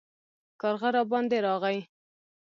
کارغه 0.61 0.89
راباندې 0.95 1.37
راغی 1.45 1.77